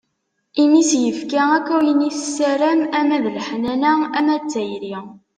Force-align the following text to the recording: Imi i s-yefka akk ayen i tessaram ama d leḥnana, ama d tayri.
Imi 0.63 0.77
i 0.81 0.85
s-yefka 0.89 1.41
akk 1.57 1.67
ayen 1.79 2.07
i 2.09 2.11
tessaram 2.17 2.81
ama 2.99 3.17
d 3.23 3.25
leḥnana, 3.35 3.93
ama 4.17 4.35
d 4.41 4.43
tayri. 4.51 4.95